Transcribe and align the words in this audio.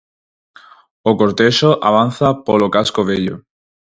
O 1.09 1.11
cortexo 1.19 1.69
avanza 1.89 2.27
polo 2.47 2.67
casco 2.75 3.01
vello. 3.09 3.35